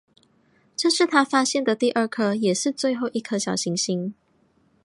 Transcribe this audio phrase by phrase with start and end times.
[0.75, 4.15] 这是他发现的第二颗也是最后一颗小行星。